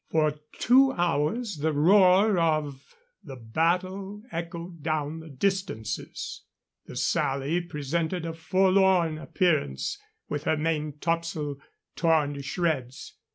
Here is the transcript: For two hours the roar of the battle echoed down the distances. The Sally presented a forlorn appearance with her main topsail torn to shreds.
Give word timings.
For 0.09 0.33
two 0.53 0.93
hours 0.93 1.57
the 1.57 1.73
roar 1.73 2.39
of 2.39 2.81
the 3.23 3.35
battle 3.35 4.23
echoed 4.31 4.81
down 4.81 5.19
the 5.19 5.29
distances. 5.29 6.41
The 6.87 6.95
Sally 6.95 7.61
presented 7.61 8.25
a 8.25 8.33
forlorn 8.33 9.19
appearance 9.19 9.99
with 10.27 10.45
her 10.45 10.57
main 10.57 10.93
topsail 10.97 11.57
torn 11.95 12.33
to 12.33 12.41
shreds. 12.41 13.13